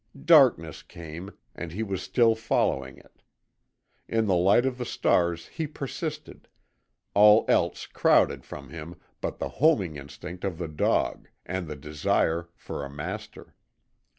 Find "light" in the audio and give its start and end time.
4.35-4.65